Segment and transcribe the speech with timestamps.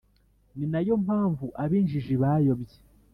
[0.57, 2.77] ni na yo mpamvu ab’injiji bayobye.